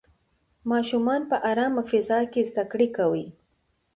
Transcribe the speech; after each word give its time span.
ماشومان 0.71 1.21
په 1.29 1.37
ارامه 1.51 1.83
فضا 1.89 2.19
کې 2.31 2.41
زده 2.49 2.63
کړې 2.71 2.87
کوي. 2.97 3.25